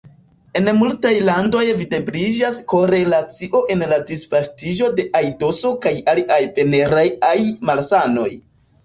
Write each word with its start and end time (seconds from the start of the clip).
En 0.59 0.69
multaj 0.75 1.09
landoj 1.25 1.65
videbliĝas 1.81 2.57
korelacio 2.73 3.61
en 3.75 3.83
la 3.91 3.99
disvastiĝo 4.13 4.87
de 5.01 5.05
aidoso 5.21 5.75
kaj 5.85 5.93
aliaj 6.15 6.41
venereaj 6.57 7.35
malsanoj. 7.71 8.27